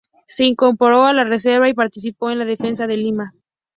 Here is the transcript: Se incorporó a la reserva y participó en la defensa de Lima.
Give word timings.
Se 0.25 0.45
incorporó 0.45 1.03
a 1.05 1.13
la 1.13 1.23
reserva 1.25 1.69
y 1.69 1.75
participó 1.75 2.31
en 2.31 2.39
la 2.39 2.45
defensa 2.45 2.87
de 2.87 2.97
Lima. 2.97 3.33